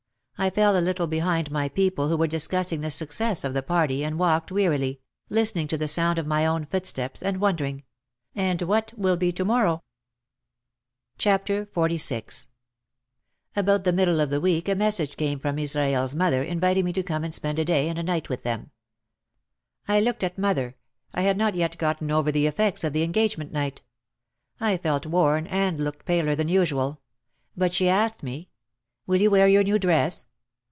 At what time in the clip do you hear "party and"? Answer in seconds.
3.61-4.17